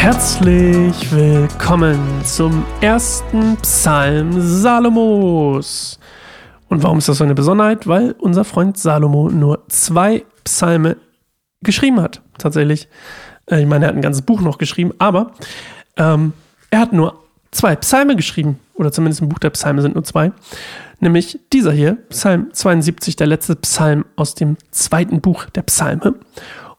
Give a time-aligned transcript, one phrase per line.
[0.00, 6.00] Herzlich willkommen zum ersten Psalm Salomos.
[6.70, 7.86] Und warum ist das so eine Besonderheit?
[7.86, 10.96] Weil unser Freund Salomo nur zwei Psalme
[11.60, 12.88] geschrieben hat, tatsächlich.
[13.44, 15.32] Äh, ich meine, er hat ein ganzes Buch noch geschrieben, aber
[15.98, 16.32] ähm,
[16.70, 20.32] er hat nur zwei Psalme geschrieben, oder zumindest im Buch der Psalme sind nur zwei.
[21.00, 26.14] Nämlich dieser hier, Psalm 72, der letzte Psalm aus dem zweiten Buch der Psalme.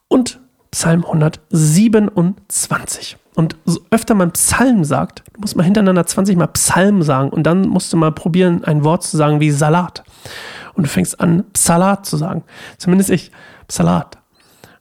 [0.07, 0.40] Und
[0.71, 3.17] Psalm 127.
[3.35, 7.67] Und so öfter man Psalm sagt, muss man hintereinander 20 Mal Psalm sagen und dann
[7.67, 10.03] musst du mal probieren, ein Wort zu sagen wie Salat.
[10.73, 12.43] Und du fängst an, Salat zu sagen.
[12.77, 13.31] Zumindest ich,
[13.69, 14.17] Salat.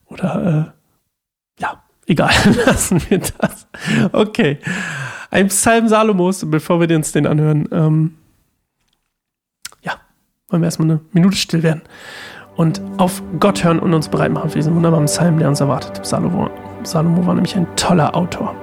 [0.06, 0.74] Oder,
[1.58, 2.32] äh, ja, egal,
[2.66, 3.66] lassen wir das.
[4.12, 4.58] Okay.
[5.30, 8.16] Ein Psalm Salomos, bevor wir uns den anhören, ähm,
[9.82, 9.92] ja,
[10.48, 11.82] wollen wir erstmal eine Minute still werden
[12.56, 16.04] und auf Gott hören und uns bereit machen für diesen wunderbaren Psalm, der uns erwartet.
[16.04, 16.50] Salomo,
[16.82, 18.54] Salomo war nämlich ein toller Autor.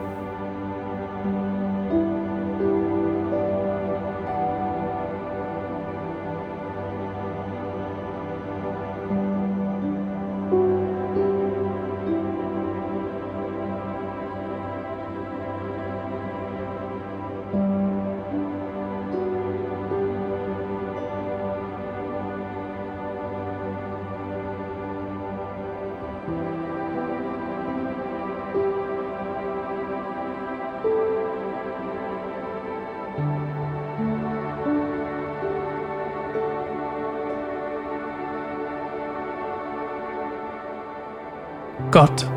[41.92, 42.28] Gott,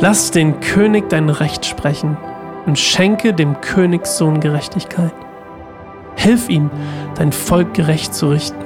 [0.00, 2.16] lass den König dein Recht sprechen
[2.66, 5.12] und schenke dem Königssohn Gerechtigkeit.
[6.16, 6.70] Hilf ihm,
[7.16, 8.64] dein Volk gerecht zu richten.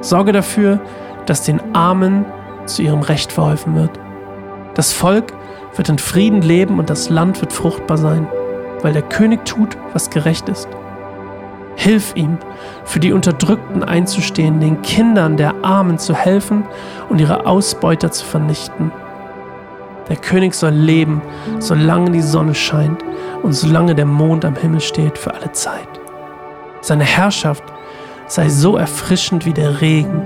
[0.00, 0.80] Sorge dafür,
[1.26, 2.24] dass den Armen
[2.66, 3.98] zu ihrem Recht verholfen wird.
[4.74, 5.32] Das Volk
[5.76, 8.26] wird in Frieden leben und das Land wird fruchtbar sein,
[8.80, 10.68] weil der König tut, was gerecht ist.
[11.76, 12.38] Hilf ihm,
[12.84, 16.64] für die Unterdrückten einzustehen, den Kindern der Armen zu helfen
[17.08, 18.92] und ihre Ausbeuter zu vernichten.
[20.08, 21.22] Der König soll leben,
[21.58, 23.02] solange die Sonne scheint
[23.42, 25.88] und solange der Mond am Himmel steht für alle Zeit.
[26.80, 27.64] Seine Herrschaft
[28.26, 30.22] sei so erfrischend wie der Regen,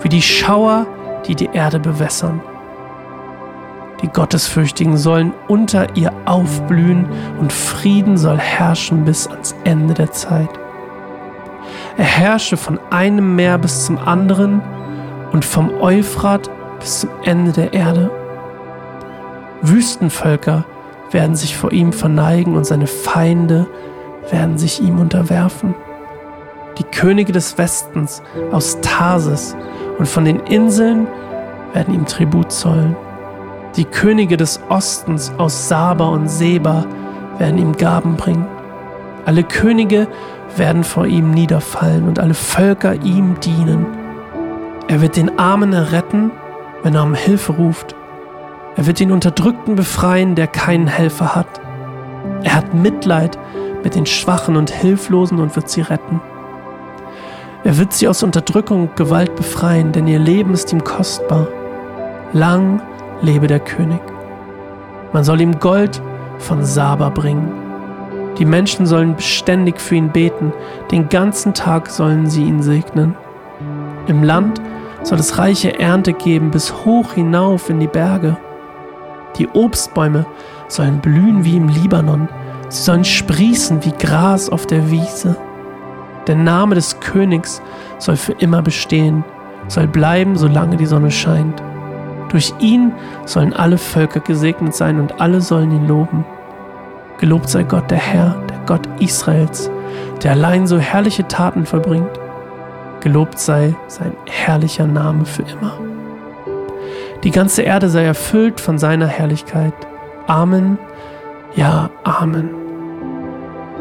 [0.00, 0.86] wie die Schauer,
[1.26, 2.40] die die Erde bewässern.
[4.02, 7.06] Die Gottesfürchtigen sollen unter ihr aufblühen
[7.40, 10.50] und Frieden soll herrschen bis ans Ende der Zeit.
[11.96, 14.62] Er herrsche von einem Meer bis zum anderen
[15.32, 16.48] und vom Euphrat
[16.78, 18.10] bis zum Ende der Erde.
[19.62, 20.64] Wüstenvölker
[21.10, 23.66] werden sich vor ihm verneigen und seine Feinde
[24.30, 25.74] werden sich ihm unterwerfen.
[26.78, 28.22] Die Könige des Westens
[28.52, 29.56] aus Tarsis
[29.98, 31.08] und von den Inseln
[31.72, 32.94] werden ihm Tribut zollen.
[33.76, 36.84] Die Könige des Ostens aus Saba und Seba
[37.38, 38.46] werden ihm Gaben bringen.
[39.26, 40.08] Alle Könige
[40.56, 43.86] werden vor ihm niederfallen und alle Völker ihm dienen.
[44.88, 46.30] Er wird den Armen erretten,
[46.82, 47.94] wenn er um Hilfe ruft.
[48.76, 51.60] Er wird den Unterdrückten befreien, der keinen Helfer hat.
[52.42, 53.38] Er hat Mitleid
[53.84, 56.20] mit den Schwachen und Hilflosen und wird sie retten.
[57.64, 61.48] Er wird sie aus Unterdrückung und Gewalt befreien, denn ihr Leben ist ihm kostbar.
[62.32, 62.80] Lang
[63.22, 64.00] lebe der König.
[65.12, 66.00] Man soll ihm Gold
[66.38, 67.52] von Saba bringen.
[68.38, 70.52] Die Menschen sollen beständig für ihn beten,
[70.90, 73.16] den ganzen Tag sollen sie ihn segnen.
[74.06, 74.60] Im Land
[75.02, 78.36] soll es reiche Ernte geben bis hoch hinauf in die Berge.
[79.36, 80.26] Die Obstbäume
[80.68, 82.28] sollen blühen wie im Libanon,
[82.68, 85.36] sie sollen sprießen wie Gras auf der Wiese.
[86.26, 87.62] Der Name des Königs
[87.98, 89.24] soll für immer bestehen,
[89.66, 91.62] soll bleiben, solange die Sonne scheint.
[92.28, 92.92] Durch ihn
[93.24, 96.24] sollen alle Völker gesegnet sein und alle sollen ihn loben.
[97.18, 99.70] Gelobt sei Gott, der Herr, der Gott Israels,
[100.22, 102.10] der allein so herrliche Taten vollbringt.
[103.00, 105.78] Gelobt sei sein herrlicher Name für immer.
[107.24, 109.74] Die ganze Erde sei erfüllt von seiner Herrlichkeit.
[110.26, 110.78] Amen.
[111.54, 112.50] Ja, Amen.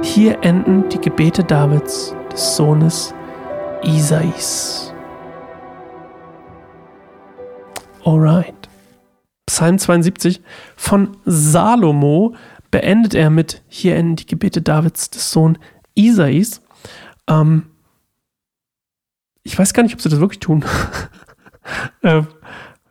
[0.01, 3.13] Hier enden die Gebete Davids, des Sohnes
[3.83, 4.93] Isais.
[8.07, 8.69] Alright.
[9.47, 10.41] Psalm 72
[10.77, 12.35] von Salomo
[12.71, 15.59] beendet er mit Hier enden die Gebete Davids, des Sohnes
[15.93, 16.61] Isais.
[17.27, 17.63] Ähm,
[19.43, 20.63] ich weiß gar nicht, ob sie das wirklich tun.
[22.01, 22.21] äh,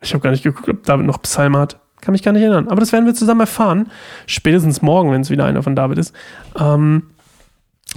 [0.03, 1.81] ich habe gar nicht geguckt, ob David noch Psalm hat.
[2.03, 2.69] Kann mich gar nicht erinnern.
[2.69, 3.91] Aber das werden wir zusammen erfahren.
[4.27, 6.15] Spätestens morgen, wenn es wieder einer von David ist.
[6.61, 7.05] Ähm,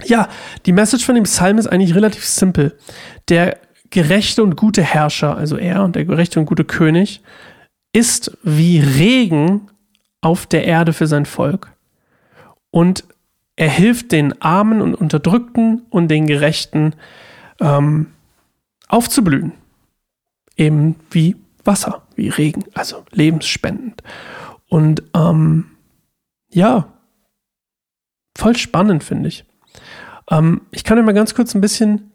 [0.05, 0.29] ja,
[0.65, 2.77] die Message von dem Psalm ist eigentlich relativ simpel.
[3.27, 3.57] Der
[3.89, 7.21] gerechte und gute Herrscher, also er und der gerechte und gute König,
[7.91, 9.69] ist wie Regen
[10.21, 11.71] auf der Erde für sein Volk.
[12.71, 13.03] Und
[13.55, 16.93] er hilft den Armen und Unterdrückten und den Gerechten
[17.59, 18.07] ähm,
[18.87, 19.53] aufzublühen.
[20.55, 24.03] Eben wie Wasser, wie Regen, also lebensspendend.
[24.67, 25.65] Und ähm,
[26.51, 26.87] ja,
[28.37, 29.45] voll spannend, finde ich.
[30.29, 32.11] Ähm, ich kann euch mal ganz kurz ein bisschen.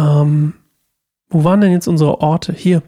[0.00, 0.54] Ähm,
[1.28, 2.52] wo waren denn jetzt unsere Orte?
[2.52, 2.82] Hier.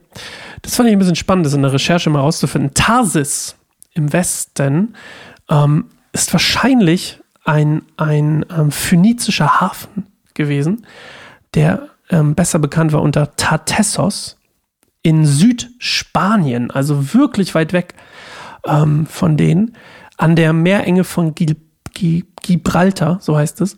[0.63, 2.75] Das fand ich ein bisschen spannend, das in der Recherche mal rauszufinden.
[2.75, 3.57] Tarsis
[3.95, 4.97] im Westen
[5.49, 10.87] ähm, ist wahrscheinlich ein, ein ähm, phönizischer Hafen gewesen,
[11.55, 14.39] der ähm, besser bekannt war unter Tartessos
[15.03, 17.95] in Südspanien, also wirklich weit weg
[18.65, 19.77] ähm, von denen,
[20.17, 21.57] an der Meerenge von Gil
[21.95, 23.77] Gibraltar, so heißt es.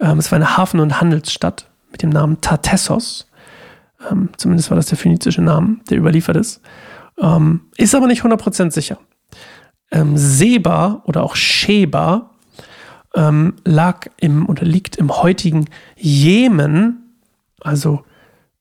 [0.00, 3.28] Ähm, es war eine Hafen- und Handelsstadt mit dem Namen Tartessos.
[4.10, 6.60] Ähm, zumindest war das der phönizische Name, der überliefert ist.
[7.20, 8.98] Ähm, ist aber nicht 100% sicher.
[9.92, 12.30] Ähm, Seba oder auch Sheba
[13.14, 17.14] ähm, lag im oder liegt im heutigen Jemen,
[17.60, 18.04] also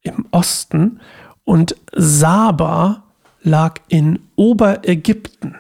[0.04, 1.00] im Osten,
[1.44, 3.02] und Saba
[3.42, 5.56] lag in Oberägypten,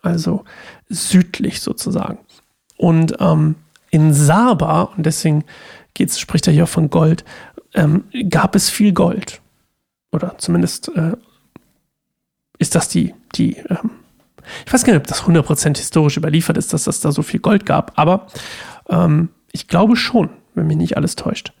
[0.00, 0.44] also
[0.88, 2.18] südlich sozusagen.
[2.76, 3.56] Und ähm,
[3.90, 5.44] in Saba, und deswegen
[5.94, 7.24] geht's, spricht er hier auch von Gold,
[7.74, 9.40] ähm, gab es viel Gold.
[10.12, 11.16] Oder zumindest äh,
[12.58, 13.90] ist das die, die ähm,
[14.66, 17.40] ich weiß gar nicht, ob das 100% historisch überliefert ist, dass das da so viel
[17.40, 18.26] Gold gab, aber
[18.88, 21.52] ähm, ich glaube schon, wenn mich nicht alles täuscht.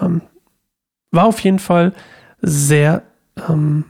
[0.00, 0.22] Ähm,
[1.10, 1.92] war auf jeden Fall
[2.40, 3.02] sehr
[3.48, 3.84] ähm,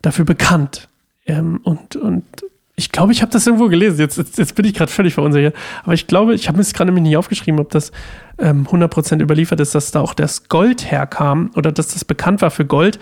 [0.00, 0.88] dafür bekannt.
[1.26, 2.24] Ähm, und, und
[2.74, 3.98] ich glaube, ich habe das irgendwo gelesen.
[3.98, 5.54] Jetzt, jetzt, jetzt bin ich gerade völlig verunsichert.
[5.84, 7.92] Aber ich glaube, ich habe es gerade nämlich nicht aufgeschrieben, ob das
[8.38, 12.50] ähm, 100% überliefert ist, dass da auch das Gold herkam oder dass das bekannt war
[12.50, 12.98] für Gold.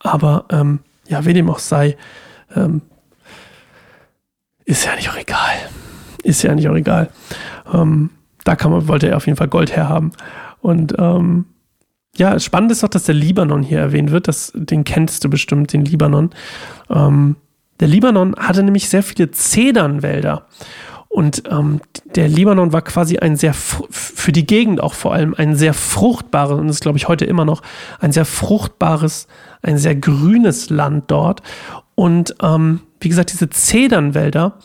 [0.00, 1.96] Aber ähm, ja, wie dem auch sei,
[2.56, 2.80] ähm,
[4.64, 5.54] ist ja nicht auch egal.
[6.22, 7.10] Ist ja nicht auch egal.
[7.72, 8.10] Ähm,
[8.44, 10.12] da kann man, wollte er auf jeden Fall Gold herhaben.
[10.60, 11.44] Und ähm,
[12.16, 14.28] ja, spannend ist auch, dass der Libanon hier erwähnt wird.
[14.28, 16.30] Das, den kennst du bestimmt, den Libanon.
[16.88, 17.36] Ähm,
[17.80, 20.46] der Libanon hatte nämlich sehr viele Zedernwälder.
[21.08, 21.80] Und ähm,
[22.16, 26.58] der Libanon war quasi ein sehr, für die Gegend auch vor allem, ein sehr fruchtbares,
[26.58, 27.62] und das glaube ich heute immer noch,
[28.00, 29.28] ein sehr fruchtbares,
[29.62, 31.40] ein sehr grünes Land dort.
[31.94, 34.58] Und ähm, wie gesagt, diese Zedernwälder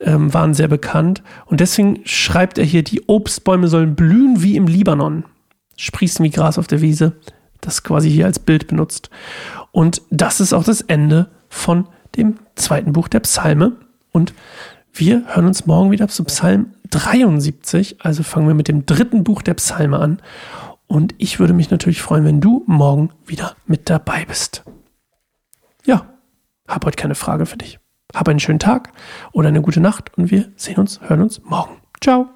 [0.00, 1.22] ähm, waren sehr bekannt.
[1.46, 5.24] Und deswegen schreibt er hier, die Obstbäume sollen blühen wie im Libanon
[5.76, 7.12] sprießen wie Gras auf der Wiese,
[7.60, 9.10] das quasi hier als Bild benutzt.
[9.72, 11.86] Und das ist auch das Ende von
[12.16, 13.72] dem zweiten Buch der Psalme.
[14.12, 14.34] Und
[14.92, 18.00] wir hören uns morgen wieder zu Psalm 73.
[18.00, 20.20] Also fangen wir mit dem dritten Buch der Psalme an.
[20.86, 24.64] Und ich würde mich natürlich freuen, wenn du morgen wieder mit dabei bist.
[25.84, 26.06] Ja,
[26.68, 27.78] habe heute keine Frage für dich.
[28.14, 28.92] Hab einen schönen Tag
[29.32, 31.76] oder eine gute Nacht und wir sehen uns, hören uns morgen.
[32.00, 32.35] Ciao.